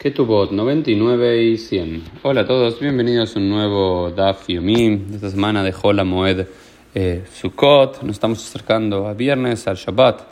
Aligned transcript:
Ketubot 0.00 0.50
99 0.50 1.42
y 1.42 1.58
100. 1.58 2.04
Hola 2.22 2.40
a 2.40 2.46
todos, 2.46 2.80
bienvenidos 2.80 3.36
a 3.36 3.38
un 3.38 3.50
nuevo 3.50 4.10
Daf 4.10 4.48
Yomi 4.48 4.96
de 4.96 5.16
esta 5.16 5.28
semana 5.28 5.62
de 5.62 5.74
Hola 5.82 6.04
Moed 6.04 6.46
eh, 6.94 7.24
Sukkot. 7.30 8.00
Nos 8.00 8.12
estamos 8.12 8.42
acercando 8.42 9.06
a 9.06 9.12
viernes, 9.12 9.68
al 9.68 9.76
Shabbat 9.76 10.22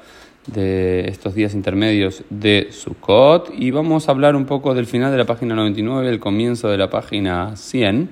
de 0.47 1.07
estos 1.11 1.35
días 1.35 1.53
intermedios 1.53 2.23
de 2.31 2.69
Sukkot 2.71 3.53
y 3.59 3.71
vamos 3.71 4.09
a 4.09 4.13
hablar 4.13 4.37
un 4.37 4.47
poco 4.47 4.73
del 4.73 4.87
final 4.87 5.13
de 5.13 5.19
la 5.19 5.27
página 5.27 5.55
99 5.55 6.09
el 6.09 6.19
comienzo 6.19 6.71
de 6.71 6.79
la 6.79 6.89
página 6.89 7.55
100 7.55 8.09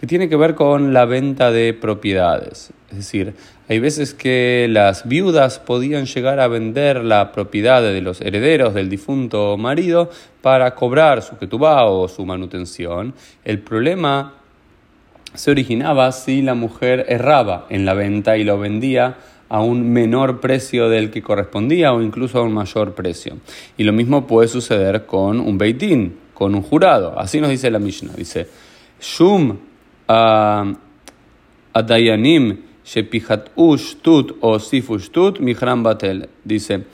que 0.00 0.06
tiene 0.06 0.28
que 0.28 0.36
ver 0.36 0.54
con 0.54 0.92
la 0.92 1.04
venta 1.04 1.50
de 1.50 1.74
propiedades. 1.74 2.72
Es 2.90 2.96
decir, 2.98 3.34
hay 3.68 3.80
veces 3.80 4.14
que 4.14 4.66
las 4.70 5.08
viudas 5.08 5.58
podían 5.58 6.06
llegar 6.06 6.40
a 6.40 6.48
vender 6.48 7.04
la 7.04 7.32
propiedad 7.32 7.82
de 7.82 8.00
los 8.00 8.20
herederos 8.20 8.74
del 8.74 8.88
difunto 8.88 9.56
marido 9.56 10.10
para 10.40 10.74
cobrar 10.74 11.22
su 11.22 11.36
ketubá 11.36 11.84
o 11.84 12.08
su 12.08 12.24
manutención. 12.24 13.14
El 13.44 13.58
problema 13.58 14.34
se 15.34 15.50
originaba 15.50 16.10
si 16.12 16.40
la 16.42 16.54
mujer 16.54 17.04
erraba 17.08 17.66
en 17.68 17.84
la 17.84 17.94
venta 17.94 18.38
y 18.38 18.44
lo 18.44 18.58
vendía 18.58 19.16
a 19.50 19.60
un 19.62 19.90
menor 19.90 20.40
precio 20.40 20.88
del 20.88 21.10
que 21.10 21.22
correspondía 21.22 21.92
o 21.92 22.02
incluso 22.02 22.38
a 22.38 22.42
un 22.42 22.52
mayor 22.52 22.94
precio. 22.94 23.38
Y 23.76 23.84
lo 23.84 23.92
mismo 23.92 24.26
puede 24.26 24.48
suceder 24.48 25.06
con 25.06 25.40
un 25.40 25.58
beitín, 25.58 26.16
con 26.34 26.54
un 26.54 26.62
jurado. 26.62 27.18
Así 27.18 27.40
nos 27.40 27.50
dice 27.50 27.70
la 27.70 27.78
Mishnah. 27.78 28.12
Dice, 28.14 28.48
Shum 29.00 29.67
adayanim 31.74 32.64
shepihat 32.84 33.50
tut 34.02 34.36
o 34.40 34.58
sifush 34.58 35.10
tut 35.10 35.40
mihram 35.40 35.82
batel. 35.82 36.28
Dice, 36.44 36.84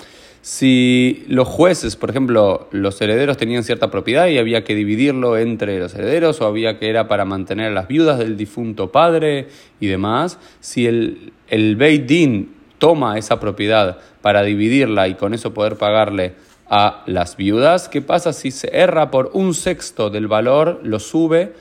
si 0.43 1.25
los 1.29 1.49
jueces, 1.49 1.97
por 1.97 2.11
ejemplo, 2.11 2.69
los 2.71 3.01
herederos 3.01 3.39
tenían 3.39 3.65
cierta 3.65 3.91
propiedad 3.91 4.27
y 4.27 4.37
había 4.37 4.63
que 4.63 4.75
dividirlo 4.75 5.39
entre 5.39 5.79
los 5.79 5.95
herederos 5.95 6.41
o 6.41 6.47
había 6.47 6.79
que 6.79 6.91
era 6.91 7.09
para 7.09 7.25
mantener 7.25 7.69
a 7.69 7.75
las 7.75 7.89
viudas 7.89 8.19
del 8.19 8.37
difunto 8.37 8.93
padre 8.93 9.49
y 9.81 9.87
demás, 9.87 10.39
si 10.61 10.87
el, 10.87 11.33
el 11.49 11.77
Beit 11.77 12.05
Din 12.05 12.53
toma 12.79 13.17
esa 13.17 13.41
propiedad 13.41 13.99
para 14.21 14.43
dividirla 14.43 15.09
y 15.09 15.15
con 15.15 15.33
eso 15.33 15.55
poder 15.55 15.77
pagarle 15.77 16.35
a 16.69 17.05
las 17.07 17.39
viudas, 17.39 17.89
¿qué 17.89 18.03
pasa 18.03 18.35
si 18.35 18.51
se 18.51 18.69
erra 18.77 19.11
por 19.11 19.31
un 19.33 19.55
sexto 19.55 20.11
del 20.11 20.27
valor, 20.27 20.81
lo 20.83 20.99
sube 20.99 21.55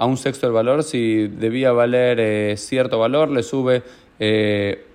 a 0.00 0.06
un 0.06 0.16
sexto 0.16 0.46
del 0.46 0.54
valor? 0.54 0.82
Si 0.82 1.28
debía 1.28 1.72
valer 1.72 2.18
eh, 2.20 2.56
cierto 2.56 2.98
valor, 2.98 3.30
le 3.30 3.42
sube... 3.42 3.82
Eh, 4.18 4.86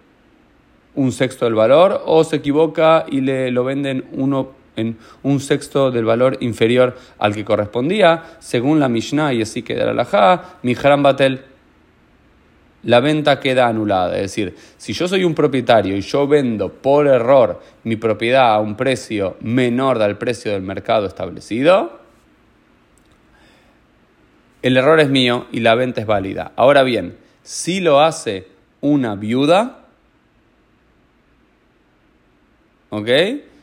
un 0.95 1.11
sexto 1.11 1.43
del 1.43 1.55
valor 1.55 2.03
o 2.05 2.23
se 2.23 2.37
equivoca 2.37 3.05
y 3.09 3.19
le 3.19 3.51
lo 3.51 3.65
venden 3.65 4.05
uno 4.13 4.51
en 4.75 4.97
un 5.23 5.39
sexto 5.39 5.91
del 5.91 6.05
valor 6.05 6.37
inferior 6.41 6.95
al 7.19 7.33
que 7.33 7.45
correspondía, 7.45 8.23
según 8.39 8.79
la 8.79 8.89
Mishnah 8.89 9.33
y 9.33 9.41
así 9.41 9.61
queda 9.61 9.93
la 9.93 10.47
mi 10.61 10.69
Mihram 10.71 11.03
Batel, 11.03 11.41
la 12.83 12.99
venta 12.99 13.39
queda 13.39 13.67
anulada. 13.67 14.15
Es 14.15 14.23
decir, 14.23 14.55
si 14.77 14.93
yo 14.93 15.07
soy 15.07 15.23
un 15.23 15.33
propietario 15.33 15.95
y 15.95 16.01
yo 16.01 16.27
vendo 16.27 16.71
por 16.71 17.07
error 17.07 17.61
mi 17.83 17.95
propiedad 17.95 18.53
a 18.53 18.59
un 18.59 18.75
precio 18.75 19.37
menor 19.41 19.97
del 19.97 20.17
precio 20.17 20.51
del 20.51 20.61
mercado 20.61 21.07
establecido, 21.07 22.04
el 24.65 24.77
error 24.77 24.99
es 24.99 25.11
mío 25.11 25.45
y 25.51 25.59
la 25.59 25.75
venta 25.75 26.01
es 26.01 26.07
válida. 26.07 26.51
Ahora 26.55 26.81
bien, 26.81 27.15
si 27.43 27.81
lo 27.81 28.01
hace 28.01 28.47
una 28.81 29.13
viuda, 29.13 29.81
¿ok? 32.89 33.09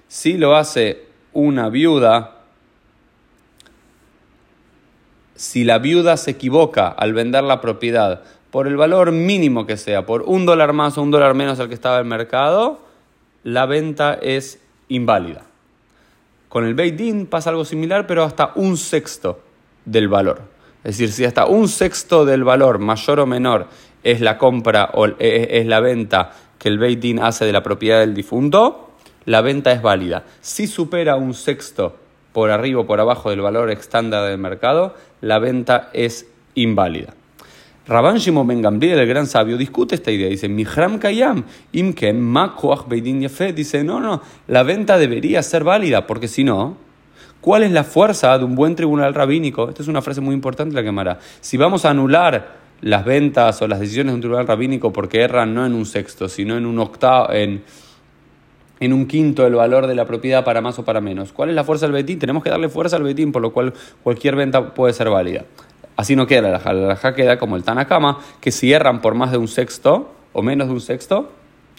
Si 0.06 0.36
lo 0.36 0.54
hace 0.54 1.06
una 1.32 1.70
viuda, 1.70 2.42
si 5.34 5.64
la 5.64 5.80
viuda 5.80 6.16
se 6.16 6.30
equivoca 6.30 6.86
al 6.86 7.14
vender 7.14 7.42
la 7.42 7.60
propiedad 7.60 8.22
por 8.52 8.68
el 8.68 8.76
valor 8.76 9.10
mínimo 9.10 9.66
que 9.66 9.78
sea, 9.78 10.06
por 10.06 10.22
un 10.22 10.46
dólar 10.46 10.72
más 10.72 10.96
o 10.98 11.02
un 11.02 11.10
dólar 11.10 11.34
menos 11.34 11.58
al 11.58 11.66
que 11.66 11.74
estaba 11.74 11.98
el 11.98 12.04
mercado, 12.04 12.78
la 13.42 13.66
venta 13.66 14.14
es 14.22 14.60
inválida. 14.86 15.42
Con 16.48 16.64
el 16.64 16.74
Beit 16.74 16.94
Din 16.94 17.26
pasa 17.26 17.50
algo 17.50 17.64
similar, 17.64 18.06
pero 18.06 18.22
hasta 18.22 18.52
un 18.54 18.76
sexto 18.76 19.40
del 19.84 20.06
valor. 20.06 20.51
Es 20.84 20.98
decir, 20.98 21.12
si 21.12 21.24
hasta 21.24 21.46
un 21.46 21.68
sexto 21.68 22.24
del 22.24 22.44
valor, 22.44 22.78
mayor 22.78 23.20
o 23.20 23.26
menor, 23.26 23.68
es 24.02 24.20
la 24.20 24.38
compra 24.38 24.90
o 24.94 25.06
es 25.18 25.66
la 25.66 25.80
venta 25.80 26.32
que 26.58 26.68
el 26.68 26.78
Beit 26.78 27.00
Din 27.00 27.20
hace 27.20 27.44
de 27.44 27.52
la 27.52 27.62
propiedad 27.62 28.00
del 28.00 28.14
difunto, 28.14 28.90
la 29.24 29.40
venta 29.40 29.72
es 29.72 29.82
válida. 29.82 30.24
Si 30.40 30.66
supera 30.66 31.16
un 31.16 31.34
sexto 31.34 31.96
por 32.32 32.50
arriba 32.50 32.80
o 32.80 32.86
por 32.86 33.00
abajo 33.00 33.30
del 33.30 33.40
valor 33.40 33.70
estándar 33.70 34.28
del 34.28 34.38
mercado, 34.38 34.94
la 35.20 35.38
venta 35.38 35.90
es 35.92 36.26
inválida. 36.54 37.14
Rabban 37.86 38.18
Shimon 38.18 38.46
Ben 38.46 38.62
Gamliel, 38.62 38.98
el 38.98 39.08
gran 39.08 39.26
sabio, 39.26 39.56
discute 39.56 39.96
esta 39.96 40.10
idea. 40.12 40.28
Dice, 40.28 40.48
Mihram 40.48 40.98
Kayam, 40.98 41.44
Imken, 41.72 42.20
Makoach 42.20 42.86
Beidin 42.86 43.20
Dice, 43.54 43.82
no, 43.82 43.98
no, 44.00 44.22
la 44.46 44.62
venta 44.62 44.98
debería 44.98 45.42
ser 45.42 45.64
válida, 45.64 46.06
porque 46.06 46.28
si 46.28 46.44
no, 46.44 46.76
¿cuál 47.42 47.62
es 47.62 47.72
la 47.72 47.84
fuerza 47.84 48.38
de 48.38 48.44
un 48.44 48.54
buen 48.54 48.74
tribunal 48.74 49.12
rabínico? 49.12 49.68
Esta 49.68 49.82
es 49.82 49.88
una 49.88 50.00
frase 50.00 50.22
muy 50.22 50.34
importante 50.34 50.74
la 50.74 50.82
quemará. 50.82 51.18
Si 51.42 51.58
vamos 51.58 51.84
a 51.84 51.90
anular 51.90 52.62
las 52.80 53.04
ventas 53.04 53.60
o 53.60 53.68
las 53.68 53.80
decisiones 53.80 54.12
de 54.12 54.14
un 54.14 54.20
tribunal 54.22 54.46
rabínico 54.46 54.90
porque 54.94 55.20
erran 55.20 55.52
no 55.52 55.66
en 55.66 55.74
un 55.74 55.84
sexto, 55.84 56.30
sino 56.30 56.56
en 56.56 56.64
un 56.64 56.78
octavo, 56.78 57.30
en 57.30 57.62
en 58.82 58.92
un 58.92 59.06
quinto 59.06 59.46
el 59.46 59.54
valor 59.54 59.86
de 59.86 59.94
la 59.94 60.06
propiedad 60.06 60.44
para 60.44 60.60
más 60.60 60.76
o 60.80 60.84
para 60.84 61.00
menos. 61.00 61.32
¿Cuál 61.32 61.50
es 61.50 61.54
la 61.54 61.62
fuerza 61.62 61.86
del 61.86 61.92
betín? 61.92 62.18
Tenemos 62.18 62.42
que 62.42 62.50
darle 62.50 62.68
fuerza 62.68 62.96
al 62.96 63.04
betín, 63.04 63.30
por 63.30 63.40
lo 63.40 63.52
cual 63.52 63.72
cualquier 64.02 64.34
venta 64.34 64.74
puede 64.74 64.92
ser 64.92 65.08
válida. 65.08 65.44
Así 65.94 66.16
no 66.16 66.26
queda 66.26 66.42
la 66.42 66.50
laja. 66.50 66.72
La 66.72 67.14
queda 67.14 67.38
como 67.38 67.54
el 67.54 67.62
Tanakama, 67.62 68.18
que 68.40 68.50
cierran 68.50 69.00
por 69.00 69.14
más 69.14 69.30
de 69.30 69.38
un 69.38 69.46
sexto 69.46 70.12
o 70.32 70.42
menos 70.42 70.66
de 70.66 70.72
un 70.72 70.80
sexto, 70.80 71.30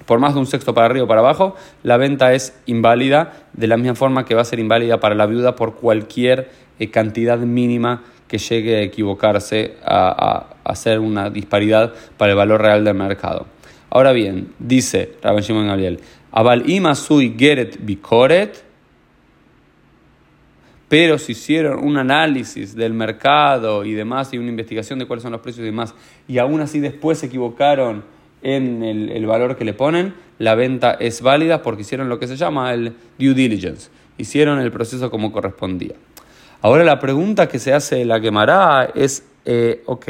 por 0.05 0.19
más 0.19 0.33
de 0.33 0.39
un 0.39 0.45
sexto 0.45 0.73
para 0.73 0.87
arriba 0.87 1.05
o 1.05 1.07
para 1.07 1.21
abajo, 1.21 1.55
la 1.83 1.97
venta 1.97 2.33
es 2.33 2.59
inválida, 2.65 3.47
de 3.53 3.67
la 3.67 3.77
misma 3.77 3.95
forma 3.95 4.25
que 4.25 4.35
va 4.35 4.41
a 4.41 4.45
ser 4.45 4.59
inválida 4.59 4.99
para 4.99 5.15
la 5.15 5.25
viuda 5.25 5.55
por 5.55 5.75
cualquier 5.75 6.49
eh, 6.79 6.89
cantidad 6.89 7.37
mínima 7.39 8.03
que 8.27 8.37
llegue 8.37 8.77
a 8.77 8.81
equivocarse, 8.81 9.75
a, 9.85 10.47
hacer 10.63 10.99
una 10.99 11.29
disparidad 11.29 11.93
para 12.17 12.31
el 12.31 12.37
valor 12.37 12.61
real 12.61 12.83
del 12.83 12.95
mercado. 12.95 13.45
Ahora 13.89 14.11
bien, 14.11 14.53
dice 14.57 15.17
Rabban 15.21 15.43
Shimon 15.43 15.67
Gabriel, 15.67 15.99
geret 17.37 17.77
bikoret, 17.79 18.63
pero 20.87 21.17
si 21.17 21.33
hicieron 21.33 21.83
un 21.83 21.97
análisis 21.97 22.75
del 22.75 22.93
mercado 22.93 23.83
y 23.85 23.93
demás 23.93 24.33
y 24.33 24.37
una 24.37 24.49
investigación 24.49 24.99
de 24.99 25.05
cuáles 25.05 25.23
son 25.23 25.31
los 25.31 25.41
precios 25.41 25.63
y 25.63 25.67
demás, 25.67 25.93
y 26.27 26.37
aún 26.37 26.61
así 26.61 26.79
después 26.79 27.19
se 27.19 27.27
equivocaron 27.27 28.03
en 28.43 28.83
el, 28.83 29.25
valor 29.25 29.55
que 29.55 29.65
le 29.65 29.73
ponen, 29.73 30.13
la 30.37 30.55
venta 30.55 30.91
es 30.91 31.21
válida 31.21 31.61
porque 31.61 31.81
hicieron 31.81 32.09
lo 32.09 32.19
que 32.19 32.27
se 32.27 32.35
llama 32.35 32.73
el 32.73 32.93
due 33.17 33.33
diligence, 33.33 33.89
hicieron 34.17 34.59
el 34.59 34.71
proceso 34.71 35.09
como 35.09 35.31
correspondía. 35.31 35.95
Ahora 36.61 36.83
la 36.83 36.99
pregunta 36.99 37.47
que 37.47 37.59
se 37.59 37.73
hace 37.73 38.05
la 38.05 38.21
quemará 38.21 38.91
es, 38.93 39.25
eh, 39.45 39.83
ok, 39.85 40.07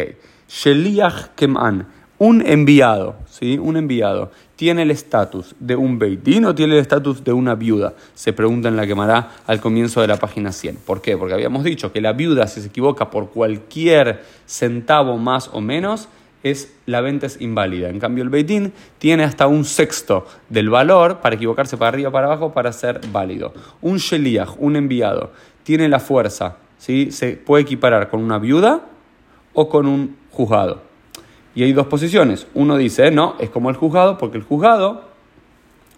Sheliach 0.48 1.30
Keman, 1.36 1.88
un 2.20 2.46
enviado, 2.46 3.16
¿sí? 3.30 3.58
Un 3.58 3.76
enviado. 3.76 4.32
¿Tiene 4.56 4.84
el 4.84 4.92
estatus 4.92 5.56
de 5.60 5.76
un 5.76 6.00
beitín 6.00 6.46
o 6.46 6.56
tiene 6.56 6.76
el 6.76 6.80
estatus 6.80 7.24
de 7.24 7.34
una 7.34 7.56
viuda? 7.56 7.96
Se 8.14 8.34
pregunta 8.34 8.70
en 8.70 8.78
la 8.78 8.88
quemará 8.88 9.32
al 9.46 9.60
comienzo 9.60 10.00
de 10.00 10.08
la 10.08 10.18
página 10.18 10.52
100. 10.52 10.78
¿Por 10.86 11.02
qué? 11.02 11.18
Porque 11.18 11.34
habíamos 11.34 11.64
dicho 11.64 11.92
que 11.92 12.00
la 12.02 12.14
viuda, 12.14 12.48
si 12.48 12.62
se 12.62 12.68
equivoca 12.68 13.10
por 13.10 13.32
cualquier 13.32 14.22
centavo 14.46 15.18
más 15.18 15.50
o 15.52 15.60
menos, 15.60 16.08
es, 16.44 16.76
la 16.86 17.02
venta 17.02 17.26
es 17.26 17.42
inválida. 17.42 17.90
En 17.90 18.00
cambio, 18.00 18.24
el 18.24 18.30
beitín 18.30 18.74
tiene 19.00 19.24
hasta 19.24 19.48
un 19.48 19.66
sexto 19.66 20.28
del 20.50 20.70
valor 20.70 21.22
para 21.22 21.36
equivocarse 21.36 21.78
para 21.78 21.90
arriba 21.90 22.12
para 22.12 22.28
abajo 22.28 22.54
para 22.54 22.72
ser 22.74 23.02
válido. 23.12 23.54
Un 23.81 23.98
sheliach, 23.98 24.56
un 24.59 24.76
enviado, 24.76 25.31
tiene 25.64 25.88
la 25.88 26.00
fuerza, 26.00 26.58
¿sí? 26.78 27.12
se 27.12 27.38
puede 27.38 27.63
equiparar 27.63 28.10
con 28.10 28.22
una 28.22 28.40
viuda 28.40 28.81
o 29.54 29.69
con 29.69 29.88
un 29.88 30.18
juzgado. 30.31 30.81
Y 31.56 31.63
hay 31.63 31.72
dos 31.72 31.88
posiciones. 31.88 32.48
Uno 32.54 32.78
dice, 32.78 33.12
no, 33.12 33.36
es 33.40 33.50
como 33.50 33.69
el 33.69 33.75
juzgado, 33.75 34.18
porque 34.18 34.38
el 34.38 34.44
juzgado 34.44 35.12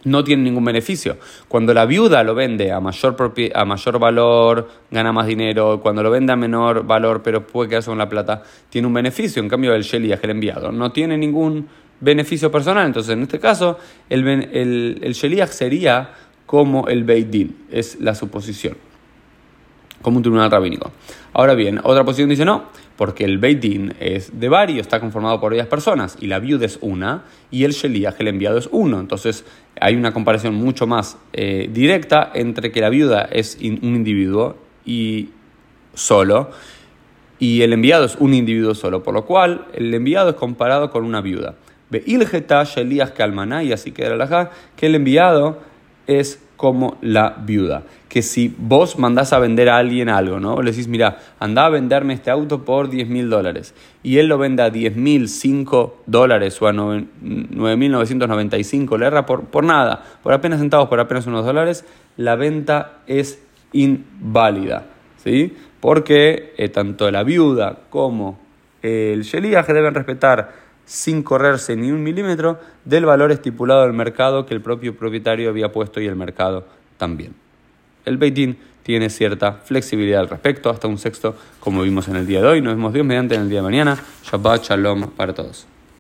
no 0.05 0.23
tiene 0.23 0.43
ningún 0.43 0.63
beneficio. 0.63 1.17
Cuando 1.47 1.73
la 1.73 1.85
viuda 1.85 2.23
lo 2.23 2.33
vende 2.33 2.71
a 2.71 2.79
mayor, 2.79 3.33
a 3.53 3.65
mayor 3.65 3.99
valor, 3.99 4.69
gana 4.89 5.11
más 5.11 5.27
dinero. 5.27 5.81
Cuando 5.81 6.01
lo 6.01 6.09
vende 6.09 6.31
a 6.33 6.35
menor 6.35 6.85
valor, 6.85 7.21
pero 7.21 7.45
puede 7.45 7.69
quedarse 7.69 7.89
con 7.89 7.97
la 7.97 8.07
plata, 8.07 8.41
tiene 8.69 8.87
un 8.87 8.93
beneficio. 8.93 9.41
En 9.41 9.49
cambio, 9.49 9.73
el 9.75 9.83
Sheliach, 9.83 10.23
el 10.23 10.29
enviado, 10.29 10.71
no 10.71 10.91
tiene 10.91 11.17
ningún 11.17 11.67
beneficio 11.99 12.51
personal. 12.51 12.85
Entonces, 12.85 13.13
en 13.13 13.23
este 13.23 13.39
caso, 13.39 13.77
el, 14.09 14.27
el, 14.27 14.99
el 15.01 15.15
sería 15.15 16.09
como 16.45 16.87
el 16.87 17.03
Beit 17.03 17.29
Din. 17.29 17.57
Es 17.71 17.99
la 17.99 18.15
suposición. 18.15 18.77
Como 20.05 20.17
un 20.17 20.21
tribunal 20.21 20.51
rabínico. 20.51 20.91
Ahora 21.33 21.55
bien, 21.55 21.79
otra 21.81 22.05
posición 22.05 22.29
dice 22.29 22.45
no 22.45 22.65
porque 22.95 23.25
el 23.25 23.39
Beit 23.39 23.59
Din 23.59 23.95
es 23.99 24.39
de 24.39 24.49
varios, 24.49 24.81
está 24.81 24.99
conformado 24.99 25.39
por 25.39 25.49
varias 25.49 25.65
personas, 25.65 26.15
y 26.21 26.27
la 26.27 26.37
viuda 26.37 26.67
es 26.67 26.77
una, 26.79 27.23
y 27.49 27.63
el 27.63 27.71
Sheliach, 27.71 28.13
el 28.19 28.27
enviado, 28.27 28.59
es 28.59 28.69
uno. 28.71 28.99
Entonces 28.99 29.45
hay 29.81 29.95
una 29.95 30.13
comparación 30.13 30.53
mucho 30.53 30.85
más 30.85 31.17
eh, 31.33 31.71
directa 31.73 32.31
entre 32.35 32.71
que 32.71 32.81
la 32.81 32.89
viuda 32.89 33.23
es 33.31 33.57
un 33.59 33.95
individuo 33.95 34.57
y 34.85 35.29
solo 35.95 36.51
y 37.39 37.63
el 37.63 37.73
enviado 37.73 38.05
es 38.05 38.15
un 38.17 38.35
individuo 38.35 38.75
solo, 38.75 39.01
por 39.01 39.15
lo 39.15 39.25
cual 39.25 39.65
el 39.73 39.91
enviado 39.91 40.29
es 40.29 40.35
comparado 40.35 40.91
con 40.91 41.03
una 41.03 41.21
viuda. 41.21 41.55
Ilgeta 42.05 42.63
Elías 42.75 43.09
Kalmaná, 43.09 43.63
y 43.63 43.71
así 43.71 43.91
queda 43.91 44.15
la 44.15 44.51
que 44.75 44.85
el 44.85 44.93
enviado 44.93 45.57
es 46.07 46.41
como 46.57 46.97
la 47.01 47.37
viuda. 47.45 47.83
Que 48.09 48.21
si 48.21 48.53
vos 48.57 48.97
mandás 48.97 49.33
a 49.33 49.39
vender 49.39 49.67
a 49.69 49.77
alguien 49.77 50.07
algo, 50.09 50.39
¿no? 50.39 50.61
Le 50.61 50.71
decís, 50.71 50.87
mira, 50.87 51.17
anda 51.39 51.65
a 51.65 51.69
venderme 51.69 52.13
este 52.13 52.31
auto 52.31 52.63
por 52.63 52.89
10 52.89 53.09
mil 53.09 53.29
dólares. 53.29 53.73
Y 54.03 54.19
él 54.19 54.27
lo 54.27 54.37
vende 54.37 54.63
a 54.63 54.69
10 54.69 54.95
mil 54.95 55.27
5 55.27 56.03
dólares 56.05 56.61
o 56.61 56.67
a 56.67 56.73
9.995, 56.73 58.97
le 58.97 59.07
erra 59.07 59.25
por, 59.25 59.43
por 59.45 59.65
nada, 59.65 60.03
por 60.23 60.31
apenas 60.33 60.59
centavos, 60.59 60.87
por 60.87 60.99
apenas 60.99 61.25
unos 61.27 61.45
dólares, 61.45 61.83
la 62.15 62.35
venta 62.35 62.99
es 63.07 63.43
inválida. 63.73 64.85
¿Sí? 65.23 65.53
Porque 65.79 66.53
eh, 66.57 66.69
tanto 66.69 67.09
la 67.11 67.23
viuda 67.23 67.79
como 67.89 68.39
el 68.81 69.23
sheliach 69.23 69.67
deben 69.67 69.93
respetar 69.95 70.64
sin 70.85 71.23
correrse 71.23 71.75
ni 71.75 71.91
un 71.91 72.03
milímetro 72.03 72.59
del 72.83 73.05
valor 73.05 73.31
estipulado 73.31 73.81
del 73.83 73.93
mercado 73.93 74.45
que 74.45 74.53
el 74.53 74.61
propio 74.61 74.95
propietario 74.95 75.49
había 75.49 75.71
puesto 75.71 75.99
y 75.99 76.07
el 76.07 76.15
mercado 76.15 76.65
también. 76.97 77.33
El 78.05 78.17
Beitín 78.17 78.57
tiene 78.83 79.09
cierta 79.09 79.53
flexibilidad 79.53 80.21
al 80.21 80.29
respecto, 80.29 80.69
hasta 80.69 80.87
un 80.87 80.99
sexto, 80.99 81.35
como 81.59 81.81
vimos 81.81 82.07
en 82.07 82.17
el 82.17 82.27
día 82.27 82.41
de 82.41 82.47
hoy. 82.47 82.61
Nos 82.61 82.75
vemos 82.75 82.93
Dios 82.93 83.05
mediante 83.05 83.33
en 83.33 83.41
el 83.41 83.49
día 83.49 83.59
de 83.59 83.63
mañana. 83.63 83.97
Shabbat 84.23 84.63
Shalom 84.63 85.09
para 85.09 85.33
todos. 85.33 85.65